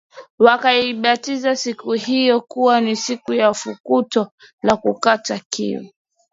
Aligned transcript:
Wakaibatiza 0.39 1.55
siku 1.55 1.91
hiyo 1.91 2.41
kuwa 2.41 2.81
ni 2.81 2.95
siku 2.95 3.33
ya 3.33 3.53
fukuto 3.53 4.31
la 4.63 4.77
kukata 4.77 5.39
kiu 5.49 5.89